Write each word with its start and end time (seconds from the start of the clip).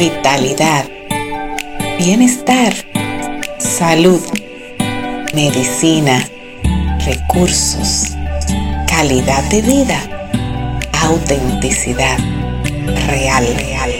vitalidad, 0.00 0.88
bienestar, 1.98 2.72
salud, 3.58 4.18
medicina, 5.34 6.26
recursos, 7.04 8.06
calidad 8.88 9.44
de 9.50 9.60
vida, 9.60 10.00
autenticidad, 11.02 12.16
real, 13.08 13.46
real. 13.54 13.92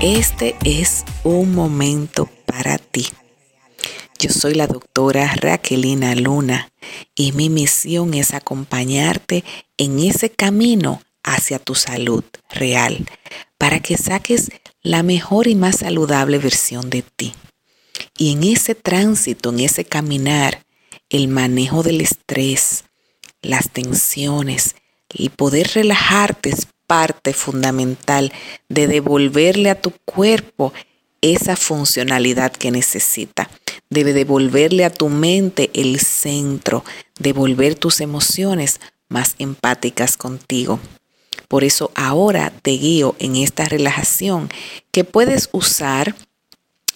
Este 0.00 0.56
es 0.64 1.04
un 1.22 1.54
momento 1.54 2.28
para 2.44 2.78
ti. 2.78 3.06
Yo 4.18 4.30
soy 4.30 4.54
la 4.54 4.66
doctora 4.66 5.36
Raquelina 5.36 6.16
Luna 6.16 6.72
y 7.14 7.30
mi 7.30 7.48
misión 7.48 8.12
es 8.12 8.34
acompañarte 8.34 9.44
en 9.76 10.00
ese 10.00 10.30
camino 10.30 11.00
hacia 11.22 11.60
tu 11.60 11.76
salud 11.76 12.24
real 12.50 13.06
para 13.64 13.80
que 13.80 13.96
saques 13.96 14.50
la 14.82 15.02
mejor 15.02 15.46
y 15.46 15.54
más 15.54 15.76
saludable 15.76 16.36
versión 16.36 16.90
de 16.90 17.00
ti. 17.00 17.32
Y 18.18 18.32
en 18.32 18.44
ese 18.44 18.74
tránsito, 18.74 19.48
en 19.48 19.60
ese 19.60 19.86
caminar, 19.86 20.66
el 21.08 21.28
manejo 21.28 21.82
del 21.82 22.02
estrés, 22.02 22.84
las 23.40 23.70
tensiones, 23.70 24.76
y 25.10 25.30
poder 25.30 25.70
relajarte 25.72 26.50
es 26.50 26.66
parte 26.86 27.32
fundamental 27.32 28.34
de 28.68 28.86
devolverle 28.86 29.70
a 29.70 29.80
tu 29.80 29.92
cuerpo 30.04 30.74
esa 31.22 31.56
funcionalidad 31.56 32.52
que 32.52 32.70
necesita. 32.70 33.48
Debe 33.88 34.12
devolverle 34.12 34.84
a 34.84 34.90
tu 34.90 35.08
mente 35.08 35.70
el 35.72 36.00
centro, 36.00 36.84
devolver 37.18 37.76
tus 37.76 38.02
emociones 38.02 38.78
más 39.08 39.36
empáticas 39.38 40.18
contigo. 40.18 40.80
Por 41.48 41.64
eso 41.64 41.90
ahora 41.94 42.52
te 42.62 42.72
guío 42.72 43.16
en 43.18 43.36
esta 43.36 43.64
relajación 43.64 44.48
que 44.90 45.04
puedes 45.04 45.48
usar 45.52 46.14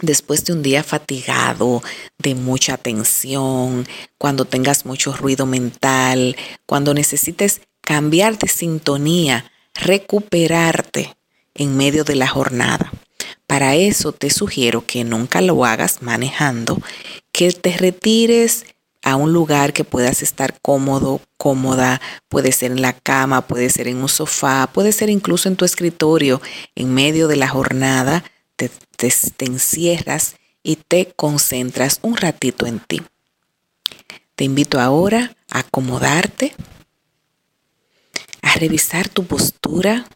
después 0.01 0.45
de 0.45 0.53
un 0.53 0.63
día 0.63 0.83
fatigado, 0.83 1.83
de 2.19 2.35
mucha 2.35 2.77
tensión, 2.77 3.87
cuando 4.17 4.45
tengas 4.45 4.87
mucho 4.87 5.13
ruido 5.13 5.47
mental, 5.47 6.37
cuando 6.67 6.95
necesites 6.95 7.61
cambiar 7.81 8.39
de 8.39 8.49
sintonía, 8.49 9.51
recuperarte 9.75 11.17
en 11.55 11.77
medio 11.77 12.05
de 12.05 12.17
la 12.17 12.29
jornada. 12.29 12.93
Para 13.47 13.77
eso 13.77 14.13
te 14.13 14.31
sugiero 14.31 14.85
que 14.87 15.05
nunca 15.05 15.41
lo 15.41 15.65
hagas 15.65 16.03
manejando, 16.03 16.81
que 17.33 17.51
te 17.53 17.77
retires 17.77 18.65
a 19.03 19.17
un 19.17 19.33
lugar 19.33 19.73
que 19.73 19.85
puedas 19.85 20.23
estar 20.23 20.61
cómodo, 20.61 21.21
cómoda, 21.37 22.01
puede 22.29 22.53
ser 22.53 22.73
en 22.73 22.83
la 22.83 22.93
cama, 22.93 23.47
puede 23.47 23.71
ser 23.71 23.89
en 23.89 23.99
un 23.99 24.09
sofá, 24.09 24.69
puede 24.73 24.93
ser 24.93 25.09
incluso 25.09 25.49
en 25.49 25.57
tu 25.57 25.65
escritorio, 25.65 26.41
en 26.75 26.93
medio 26.93 27.29
de 27.29 27.37
la 27.37 27.49
jornada, 27.49 28.25
te, 28.57 28.71
te, 28.97 29.45
encierras 29.45 30.37
y 30.63 30.77
te 30.77 31.13
concentras 31.15 32.01
un 32.03 32.17
ratito 32.17 32.67
en 32.67 32.81
ti. 32.81 33.03
Te 34.35 34.45
invito 34.45 34.81
ahora 34.81 35.37
a 35.51 35.61
acomodarte, 35.61 36.55
a 38.43 38.55
revisar 38.55 39.09
tu 39.09 39.25
postura, 39.25 40.07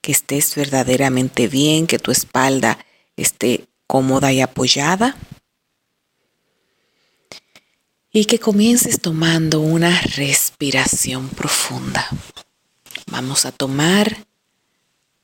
que 0.00 0.12
estés 0.12 0.54
verdaderamente 0.54 1.48
bien, 1.48 1.86
que 1.86 1.98
tu 1.98 2.10
espalda 2.10 2.78
esté 3.16 3.66
cómoda 3.86 4.32
y 4.32 4.40
apoyada 4.40 5.16
y 8.16 8.26
que 8.26 8.38
comiences 8.38 9.00
tomando 9.00 9.60
una 9.60 10.00
respiración 10.02 11.28
profunda. 11.30 12.08
Vamos 13.08 13.44
a 13.44 13.50
tomar 13.50 14.24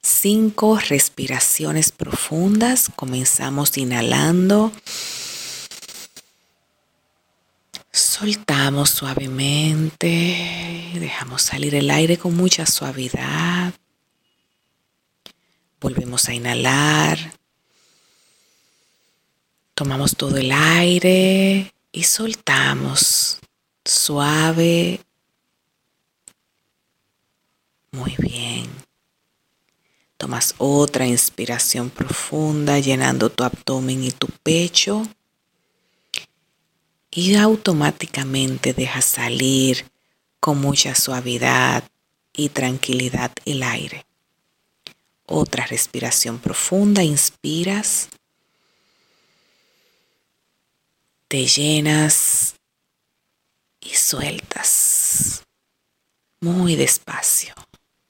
cinco 0.03 0.77
respiraciones 0.77 1.93
profundas. 1.93 2.91
Comenzamos 2.97 3.79
inhalando. 3.79 4.73
Soltamos 7.93 8.91
suavemente. 8.91 10.91
Dejamos 10.95 11.43
salir 11.43 11.77
el 11.77 11.93
aire 11.93 12.19
con 12.19 12.37
mucha 12.37 12.67
suavidad. 12.67 13.73
Volvemos 15.81 16.29
a 16.29 16.35
inhalar. 16.35 17.35
Tomamos 19.77 20.17
todo 20.17 20.39
el 20.39 20.51
aire 20.51 21.73
y 21.93 22.05
soltamos 22.05 23.39
suave. 23.85 25.01
Muy 27.93 28.15
bien. 28.19 28.69
Tomas 30.17 30.55
otra 30.59 31.07
inspiración 31.07 31.91
profunda 31.91 32.79
llenando 32.79 33.31
tu 33.31 33.43
abdomen 33.43 34.05
y 34.05 34.11
tu 34.11 34.29
pecho. 34.43 35.07
Y 37.11 37.35
automáticamente 37.35 38.73
dejas 38.73 39.05
salir 39.05 39.91
con 40.39 40.61
mucha 40.61 40.95
suavidad 40.95 41.83
y 42.33 42.51
tranquilidad 42.51 43.33
el 43.45 43.63
aire. 43.63 44.07
Otra 45.27 45.67
respiración 45.67 46.39
profunda, 46.39 47.03
inspiras 47.03 48.09
te 51.31 51.47
llenas 51.47 52.57
y 53.81 53.91
sueltas 53.91 55.45
muy 56.41 56.75
despacio, 56.75 57.55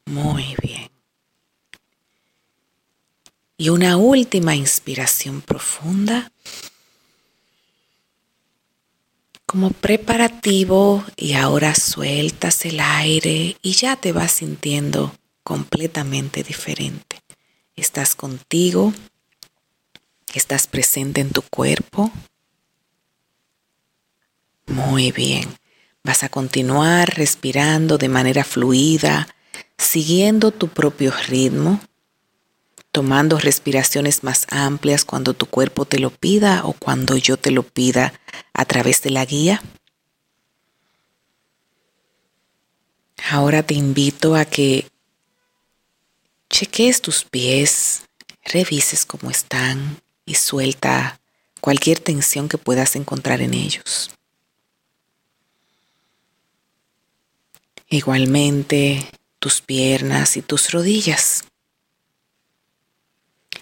muy 0.06 0.56
bien. 0.62 0.91
Y 3.58 3.69
una 3.69 3.98
última 3.98 4.54
inspiración 4.54 5.42
profunda 5.42 6.32
como 9.44 9.70
preparativo 9.72 11.04
y 11.14 11.34
ahora 11.34 11.75
sueltas 11.75 12.64
el 12.64 12.81
aire 12.81 13.58
y 13.60 13.72
ya 13.72 13.97
te 13.97 14.12
vas 14.12 14.32
sintiendo 14.32 15.14
completamente 15.42 16.42
diferente. 16.42 17.20
Estás 17.76 18.14
contigo, 18.14 18.94
estás 20.32 20.66
presente 20.69 21.20
en 21.20 21.28
tu 21.28 21.42
cuerpo, 21.42 22.10
muy 24.70 25.12
bien. 25.12 25.48
Vas 26.03 26.22
a 26.22 26.28
continuar 26.28 27.16
respirando 27.16 27.98
de 27.98 28.08
manera 28.08 28.44
fluida, 28.44 29.28
siguiendo 29.76 30.50
tu 30.50 30.69
propio 30.69 31.12
ritmo, 31.28 31.81
tomando 32.91 33.38
respiraciones 33.38 34.25
más 34.25 34.47
amplias 34.50 35.04
cuando 35.04 35.34
tu 35.34 35.47
cuerpo 35.47 35.84
te 35.84 35.98
lo 35.98 36.10
pida 36.10 36.62
o 36.64 36.72
cuando 36.72 37.16
yo 37.16 37.36
te 37.36 37.50
lo 37.50 37.62
pida 37.62 38.14
a 38.54 38.64
través 38.64 39.03
de 39.03 39.10
la 39.10 39.25
guía. 39.25 39.62
Ahora 43.31 43.62
te 43.62 43.75
invito 43.75 44.34
a 44.34 44.44
que 44.44 44.88
cheques 46.48 47.00
tus 47.02 47.25
pies, 47.25 48.02
revises 48.44 49.04
cómo 49.04 49.31
están 49.31 50.00
y 50.25 50.34
suelta 50.34 51.20
cualquier 51.60 52.00
tensión 52.00 52.48
que 52.48 52.58
puedas 52.58 52.97
encontrar 52.97 53.42
en 53.42 53.54
ellos. 53.54 54.10
Igualmente 57.92 59.04
tus 59.40 59.60
piernas 59.60 60.36
y 60.36 60.42
tus 60.42 60.70
rodillas. 60.70 61.42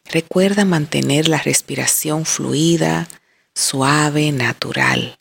Recuerda 0.04 0.66
mantener 0.66 1.28
la 1.28 1.38
respiración 1.38 2.26
fluida, 2.26 3.08
suave, 3.54 4.30
natural. 4.32 5.18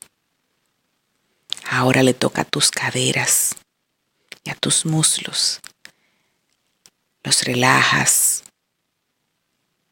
Ahora 1.70 2.04
le 2.04 2.14
toca 2.14 2.42
a 2.42 2.46
tus 2.46 2.70
caderas 2.70 3.56
y 4.44 4.50
a 4.50 4.56
tus 4.56 4.86
muslos. 4.86 5.62
Los 7.24 7.44
relajas. 7.46 8.44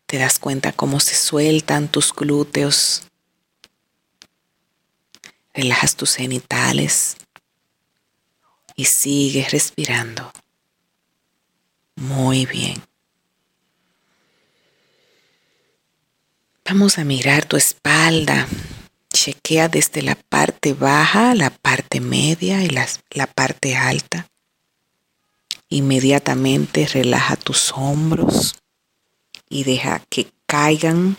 Te 0.07 0.18
das 0.18 0.39
cuenta 0.39 0.73
cómo 0.73 1.00
se 1.00 1.15
sueltan 1.15 1.88
tus 1.88 2.13
glúteos. 2.13 3.03
Relajas 5.53 5.95
tus 5.95 6.15
genitales 6.15 7.15
y 8.75 8.86
sigue 8.86 9.48
respirando. 9.50 10.31
Muy 11.95 12.45
bien. 12.45 12.81
Vamos 16.66 16.98
a 16.98 17.04
mirar 17.04 17.45
tu 17.45 17.57
espalda. 17.57 18.48
Chequea 19.13 19.69
desde 19.69 20.01
la 20.01 20.16
parte 20.16 20.74
baja, 20.74 21.36
la 21.36 21.50
parte 21.50 22.01
media 22.01 22.63
y 22.63 22.69
la, 22.69 22.88
la 23.12 23.27
parte 23.27 23.75
alta. 23.75 24.27
Inmediatamente 25.69 26.86
relaja 26.88 27.36
tus 27.38 27.71
hombros 27.71 28.56
y 29.50 29.63
deja 29.63 30.01
que 30.10 30.31
caigan. 30.45 31.18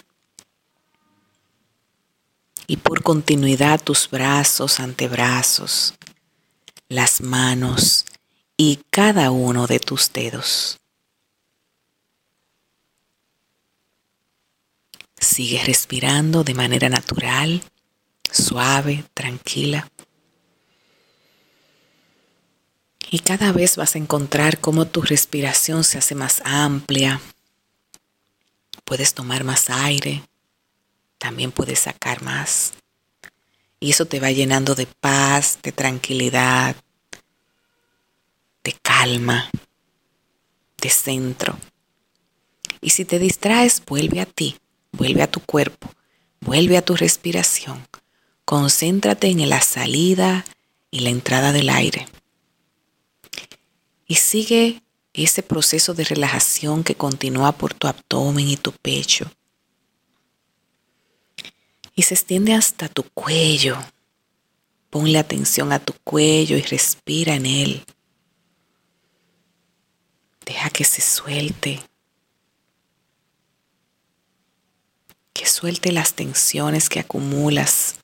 Y 2.67 2.79
por 2.79 3.02
continuidad 3.02 3.81
tus 3.81 4.11
brazos, 4.11 4.81
antebrazos, 4.81 5.94
las 6.88 7.21
manos 7.21 8.05
y 8.56 8.81
cada 8.91 9.31
uno 9.31 9.67
de 9.67 9.81
tus 9.81 10.12
dedos. 10.12 10.79
Sigue 15.19 15.62
respirando 15.65 16.44
de 16.44 16.55
manera 16.55 16.88
natural, 16.88 17.62
suave, 18.31 19.05
tranquila. 19.15 19.91
Y 23.11 23.21
cada 23.21 23.53
vez 23.53 23.77
vas 23.77 23.94
a 23.94 23.99
encontrar 23.99 24.59
cómo 24.61 24.87
tu 24.87 25.03
respiración 25.03 25.85
se 25.85 25.99
hace 25.99 26.15
más 26.15 26.43
amplia. 26.44 27.21
Puedes 28.85 29.15
tomar 29.15 29.44
más 29.44 29.71
aire, 29.71 30.23
también 31.19 31.50
puedes 31.50 31.81
sacar 31.81 32.23
más. 32.23 32.73
Y 33.78 33.90
eso 33.90 34.06
te 34.06 34.20
va 34.20 34.31
llenando 34.31 34.75
de 34.75 34.87
paz, 34.87 35.58
de 35.62 35.73
tranquilidad, 35.73 36.76
de 38.64 38.73
calma, 38.82 39.50
de 40.81 40.90
centro. 40.90 41.58
Y 42.81 42.90
si 42.90 43.05
te 43.05 43.19
distraes, 43.19 43.82
vuelve 43.87 44.20
a 44.20 44.26
ti, 44.26 44.58
vuelve 44.93 45.23
a 45.23 45.31
tu 45.31 45.40
cuerpo, 45.40 45.90
vuelve 46.40 46.76
a 46.76 46.84
tu 46.84 46.96
respiración. 46.96 47.87
Concéntrate 48.44 49.28
en 49.28 49.49
la 49.49 49.61
salida 49.61 50.44
y 50.90 51.00
la 51.00 51.11
entrada 51.11 51.52
del 51.52 51.69
aire. 51.69 52.06
Y 54.06 54.17
sigue 54.17 54.82
ese 55.12 55.43
proceso 55.43 55.94
de 55.94 56.05
relajación 56.05 56.84
que 56.84 56.94
continúa 56.94 57.52
por 57.52 57.75
tu 57.75 57.88
abdomen 57.88 58.49
y 58.49 58.56
tu 58.56 58.73
pecho. 58.73 59.31
Y 61.96 62.02
se 62.02 62.14
extiende 62.14 62.54
hasta 62.54 62.88
tu 62.88 63.02
cuello. 63.02 63.76
Ponle 64.90 65.19
atención 65.19 65.72
a 65.72 65.81
tu 65.81 65.93
cuello 66.04 66.56
y 66.56 66.62
respira 66.62 67.34
en 67.34 67.46
él. 67.46 67.84
Deja 70.44 70.70
que 70.70 70.84
se 70.84 71.02
suelte. 71.02 71.82
Que 75.32 75.46
suelte 75.46 75.90
las 75.90 76.14
tensiones 76.14 76.88
que 76.88 77.00
acumulas 77.00 77.96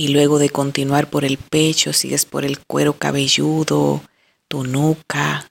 y 0.00 0.08
luego 0.08 0.38
de 0.38 0.48
continuar 0.48 1.10
por 1.10 1.26
el 1.26 1.36
pecho, 1.36 1.92
sigues 1.92 2.24
por 2.24 2.46
el 2.46 2.58
cuero 2.58 2.94
cabelludo, 2.94 4.02
tu 4.48 4.64
nuca. 4.64 5.50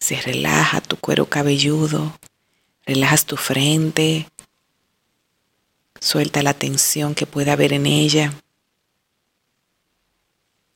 Se 0.00 0.20
relaja 0.20 0.80
tu 0.80 0.96
cuero 0.96 1.26
cabelludo, 1.26 2.18
relajas 2.84 3.26
tu 3.26 3.36
frente, 3.36 4.28
suelta 6.00 6.42
la 6.42 6.54
tensión 6.54 7.14
que 7.14 7.26
pueda 7.26 7.52
haber 7.52 7.72
en 7.72 7.86
ella. 7.86 8.32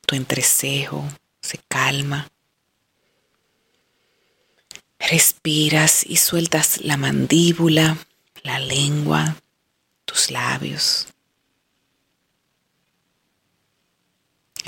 Tu 0.06 0.14
entrecejo 0.14 1.04
se 1.40 1.58
calma. 1.68 2.30
Respiras 4.98 6.04
y 6.06 6.16
sueltas 6.16 6.80
la 6.82 6.96
mandíbula, 6.96 7.98
la 8.42 8.58
lengua, 8.58 9.36
tus 10.04 10.30
labios. 10.30 11.08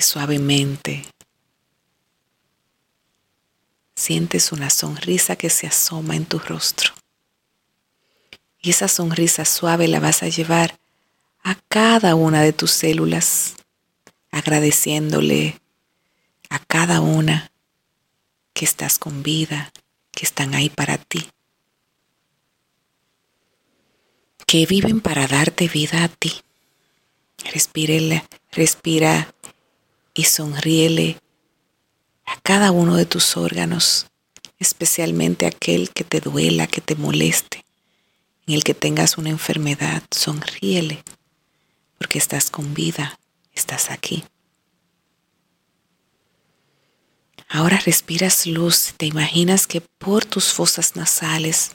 suavemente 0.02 1.04
sientes 3.94 4.52
una 4.52 4.70
sonrisa 4.70 5.36
que 5.36 5.50
se 5.50 5.66
asoma 5.66 6.16
en 6.16 6.24
tu 6.24 6.38
rostro. 6.38 6.97
Y 8.60 8.70
esa 8.70 8.88
sonrisa 8.88 9.44
suave 9.44 9.88
la 9.88 10.00
vas 10.00 10.22
a 10.22 10.28
llevar 10.28 10.78
a 11.42 11.56
cada 11.68 12.14
una 12.14 12.42
de 12.42 12.52
tus 12.52 12.72
células, 12.72 13.54
agradeciéndole 14.30 15.60
a 16.50 16.58
cada 16.58 17.00
una 17.00 17.50
que 18.52 18.64
estás 18.64 18.98
con 18.98 19.22
vida, 19.22 19.72
que 20.12 20.26
están 20.26 20.54
ahí 20.54 20.68
para 20.68 20.98
ti, 20.98 21.28
que 24.46 24.66
viven 24.66 25.00
para 25.00 25.26
darte 25.26 25.68
vida 25.68 26.04
a 26.04 26.08
ti. 26.08 26.32
Respírele, 27.52 28.24
respira 28.50 29.32
y 30.12 30.24
sonríele 30.24 31.20
a 32.26 32.40
cada 32.40 32.72
uno 32.72 32.96
de 32.96 33.06
tus 33.06 33.36
órganos, 33.36 34.06
especialmente 34.58 35.46
aquel 35.46 35.90
que 35.90 36.02
te 36.02 36.20
duela, 36.20 36.66
que 36.66 36.80
te 36.80 36.96
moleste, 36.96 37.64
en 38.48 38.54
el 38.54 38.64
que 38.64 38.72
tengas 38.72 39.18
una 39.18 39.28
enfermedad, 39.28 40.02
sonríele, 40.10 41.04
porque 41.98 42.18
estás 42.18 42.50
con 42.50 42.72
vida, 42.72 43.20
estás 43.52 43.90
aquí. 43.90 44.24
Ahora 47.46 47.78
respiras 47.84 48.46
luz, 48.46 48.94
te 48.96 49.04
imaginas 49.04 49.66
que 49.66 49.82
por 49.82 50.24
tus 50.24 50.46
fosas 50.46 50.96
nasales 50.96 51.72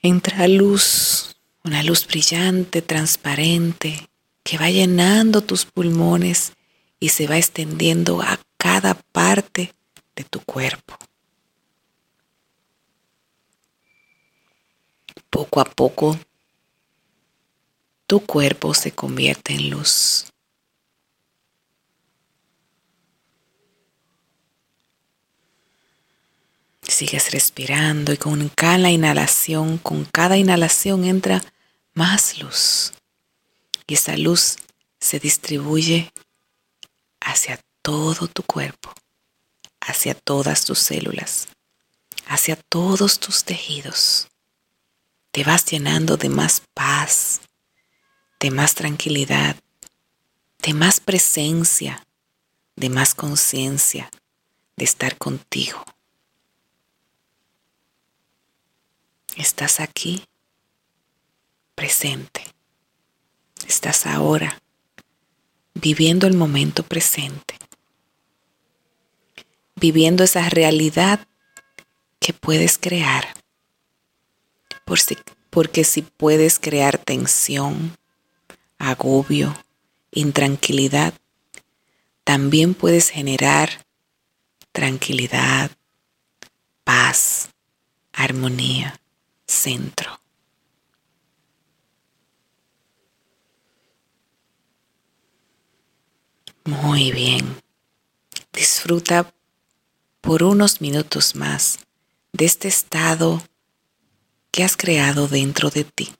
entra 0.00 0.48
luz, 0.48 1.36
una 1.62 1.82
luz 1.82 2.06
brillante, 2.06 2.80
transparente, 2.80 4.08
que 4.42 4.56
va 4.56 4.70
llenando 4.70 5.42
tus 5.42 5.66
pulmones 5.66 6.54
y 6.98 7.10
se 7.10 7.26
va 7.26 7.36
extendiendo 7.36 8.22
a 8.22 8.40
cada 8.56 8.94
parte 8.94 9.74
de 10.16 10.24
tu 10.24 10.40
cuerpo. 10.40 10.96
Poco 15.30 15.60
a 15.60 15.64
poco, 15.64 16.18
tu 18.06 18.20
cuerpo 18.26 18.74
se 18.74 18.92
convierte 18.92 19.54
en 19.54 19.70
luz. 19.70 20.26
Sigues 26.82 27.30
respirando 27.30 28.12
y 28.12 28.16
con 28.16 28.48
cada 28.48 28.90
inhalación, 28.90 29.78
con 29.78 30.04
cada 30.04 30.36
inhalación 30.36 31.04
entra 31.04 31.40
más 31.94 32.38
luz 32.38 32.92
y 33.90 33.94
esa 33.94 34.16
luz 34.16 34.56
se 35.00 35.18
distribuye 35.18 36.12
hacia 37.20 37.60
todo 37.82 38.28
tu 38.28 38.44
cuerpo, 38.44 38.94
hacia 39.80 40.14
todas 40.14 40.64
tus 40.64 40.78
células, 40.78 41.48
hacia 42.26 42.54
todos 42.54 43.18
tus 43.18 43.42
tejidos. 43.44 44.29
Te 45.32 45.44
vas 45.44 45.64
llenando 45.64 46.16
de 46.16 46.28
más 46.28 46.62
paz, 46.74 47.40
de 48.40 48.50
más 48.50 48.74
tranquilidad, 48.74 49.56
de 50.62 50.74
más 50.74 51.00
presencia, 51.00 52.04
de 52.74 52.88
más 52.90 53.14
conciencia, 53.14 54.10
de 54.76 54.84
estar 54.84 55.16
contigo. 55.18 55.84
Estás 59.36 59.78
aquí, 59.80 60.24
presente. 61.74 62.42
Estás 63.66 64.06
ahora 64.06 64.60
viviendo 65.74 66.26
el 66.26 66.34
momento 66.34 66.82
presente, 66.82 67.54
viviendo 69.76 70.24
esa 70.24 70.48
realidad 70.48 71.26
que 72.18 72.32
puedes 72.32 72.78
crear. 72.78 73.39
Porque 75.50 75.84
si 75.84 76.02
puedes 76.02 76.58
crear 76.58 76.98
tensión, 76.98 77.96
agobio, 78.78 79.56
intranquilidad, 80.10 81.14
también 82.24 82.74
puedes 82.74 83.10
generar 83.10 83.86
tranquilidad, 84.72 85.70
paz, 86.84 87.50
armonía, 88.12 89.00
centro. 89.46 90.20
Muy 96.64 97.10
bien. 97.10 97.56
Disfruta 98.52 99.32
por 100.20 100.42
unos 100.42 100.80
minutos 100.80 101.34
más 101.34 101.78
de 102.32 102.44
este 102.44 102.68
estado 102.68 103.42
que 104.50 104.64
has 104.64 104.76
creado 104.76 105.28
dentro 105.28 105.70
de 105.70 105.84
ti. 105.84 106.12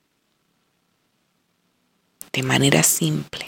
De 2.31 2.43
manera 2.43 2.83
simple. 2.83 3.45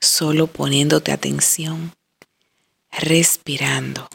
Solo 0.00 0.46
poniéndote 0.46 1.12
atención, 1.12 1.94
respirando 2.90 4.08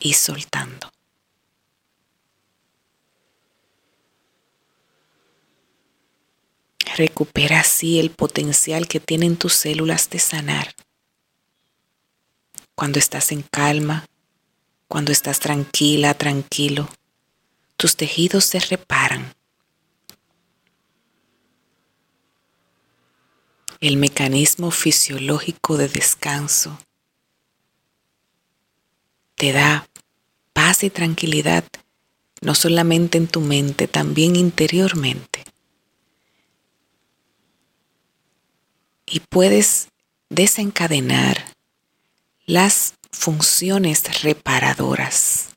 y 0.00 0.14
soltando. 0.14 0.90
Recupera 6.96 7.60
así 7.60 8.00
el 8.00 8.10
potencial 8.10 8.88
que 8.88 8.98
tienen 8.98 9.36
tus 9.36 9.52
células 9.52 10.10
de 10.10 10.18
sanar. 10.18 10.74
Cuando 12.74 12.98
estás 12.98 13.30
en 13.30 13.42
calma, 13.42 14.06
cuando 14.88 15.12
estás 15.12 15.38
tranquila, 15.38 16.14
tranquilo, 16.14 16.88
tus 17.78 17.94
tejidos 17.94 18.44
se 18.44 18.58
reparan. 18.58 19.34
El 23.80 23.96
mecanismo 23.96 24.72
fisiológico 24.72 25.76
de 25.76 25.88
descanso 25.88 26.76
te 29.36 29.52
da 29.52 29.88
paz 30.52 30.82
y 30.82 30.90
tranquilidad, 30.90 31.62
no 32.40 32.56
solamente 32.56 33.16
en 33.16 33.28
tu 33.28 33.40
mente, 33.40 33.86
también 33.86 34.34
interiormente. 34.34 35.44
Y 39.06 39.20
puedes 39.20 39.86
desencadenar 40.28 41.54
las 42.44 42.94
funciones 43.12 44.22
reparadoras 44.24 45.47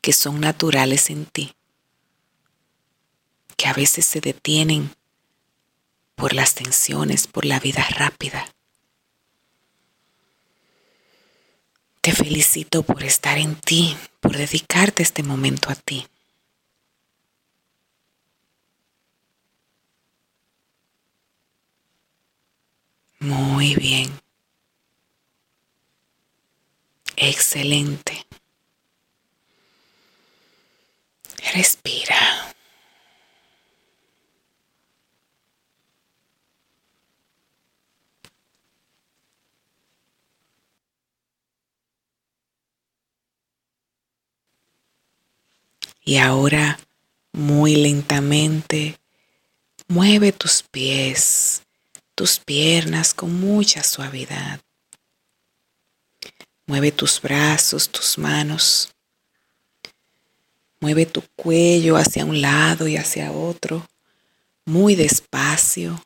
que 0.00 0.12
son 0.12 0.40
naturales 0.40 1.10
en 1.10 1.26
ti, 1.26 1.54
que 3.56 3.68
a 3.68 3.72
veces 3.72 4.06
se 4.06 4.20
detienen 4.20 4.94
por 6.14 6.32
las 6.34 6.54
tensiones, 6.54 7.26
por 7.26 7.44
la 7.44 7.60
vida 7.60 7.86
rápida. 7.90 8.46
Te 12.00 12.12
felicito 12.12 12.82
por 12.82 13.04
estar 13.04 13.36
en 13.36 13.56
ti, 13.56 13.96
por 14.20 14.36
dedicarte 14.36 15.02
este 15.02 15.22
momento 15.22 15.70
a 15.70 15.74
ti. 15.74 16.06
Muy 23.20 23.74
bien. 23.74 24.10
Excelente. 27.16 28.29
Respira. 31.52 32.54
Y 46.04 46.18
ahora, 46.18 46.78
muy 47.32 47.76
lentamente, 47.76 48.98
mueve 49.88 50.32
tus 50.32 50.62
pies, 50.62 51.62
tus 52.14 52.38
piernas 52.38 53.12
con 53.14 53.38
mucha 53.40 53.82
suavidad. 53.82 54.60
Mueve 56.66 56.92
tus 56.92 57.20
brazos, 57.20 57.88
tus 57.88 58.18
manos. 58.18 58.92
Mueve 60.82 61.04
tu 61.04 61.22
cuello 61.36 61.98
hacia 61.98 62.24
un 62.24 62.40
lado 62.40 62.88
y 62.88 62.96
hacia 62.96 63.32
otro, 63.32 63.86
muy 64.64 64.94
despacio. 64.94 66.02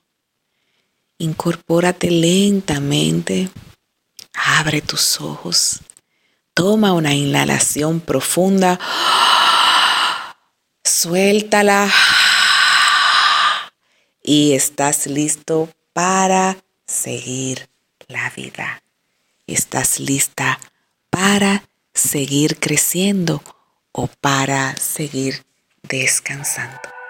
Incorpórate 1.19 2.11
lentamente. 2.11 3.51
Abre 4.33 4.83
tus 4.83 5.21
ojos. 5.21 5.79
Toma 6.55 6.93
una 6.93 7.15
inhalación 7.15 8.01
profunda. 8.01 8.81
Suéltala. 10.83 11.89
Y 14.25 14.55
estás 14.55 15.07
listo 15.07 15.69
para 15.93 16.57
seguir 16.85 17.69
la 18.09 18.29
vida. 18.31 18.83
Estás 19.47 20.01
lista 20.01 20.59
para 21.11 21.69
seguir 21.93 22.59
creciendo 22.59 23.41
o 23.95 24.09
para 24.21 24.75
seguir 24.77 25.45
descansando. 25.89 27.04